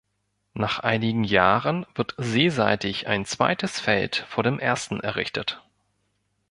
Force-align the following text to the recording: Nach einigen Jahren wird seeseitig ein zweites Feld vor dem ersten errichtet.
Nach 0.55 0.79
einigen 0.79 1.23
Jahren 1.23 1.85
wird 1.93 2.15
seeseitig 2.17 3.05
ein 3.05 3.23
zweites 3.23 3.79
Feld 3.79 4.25
vor 4.27 4.43
dem 4.43 4.57
ersten 4.57 4.99
errichtet. 4.99 5.61